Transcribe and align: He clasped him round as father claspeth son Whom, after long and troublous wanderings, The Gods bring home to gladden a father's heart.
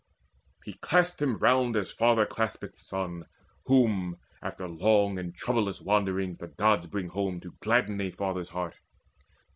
He 0.65 0.73
clasped 0.73 1.21
him 1.21 1.37
round 1.37 1.75
as 1.75 1.91
father 1.91 2.25
claspeth 2.25 2.75
son 2.75 3.25
Whom, 3.67 4.17
after 4.41 4.67
long 4.67 5.19
and 5.19 5.35
troublous 5.35 5.79
wanderings, 5.79 6.39
The 6.39 6.47
Gods 6.47 6.87
bring 6.87 7.09
home 7.09 7.39
to 7.41 7.53
gladden 7.61 8.01
a 8.01 8.09
father's 8.09 8.49
heart. 8.49 8.79